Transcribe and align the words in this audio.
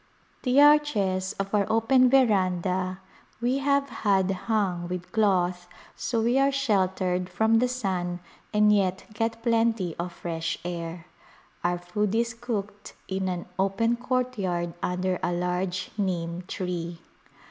The 0.41 0.59
arches 0.59 1.33
of 1.33 1.53
our 1.53 1.67
open 1.69 2.09
veranda 2.09 3.01
we 3.39 3.59
have 3.59 3.87
had 4.01 4.31
hung 4.49 4.89
Disti)igii 4.89 4.89
ish 4.89 4.89
ed 4.89 4.89
Visitors 4.89 4.89
with 5.03 5.11
cloth 5.11 5.67
so 5.95 6.21
we 6.23 6.39
are 6.39 6.51
sheltered 6.51 7.29
from 7.29 7.59
the 7.59 7.67
sun 7.67 8.19
and 8.51 8.73
yet 8.75 9.05
get 9.13 9.43
plenty 9.43 9.95
of 9.99 10.11
fresh 10.11 10.57
air. 10.65 11.05
Our 11.63 11.77
food 11.77 12.15
is 12.15 12.33
cooked 12.33 12.95
in 13.07 13.27
an 13.29 13.45
open 13.59 13.95
courtyard 13.95 14.73
under 14.81 15.19
a 15.21 15.31
large 15.31 15.91
Nim 15.99 16.41
tree. 16.47 16.97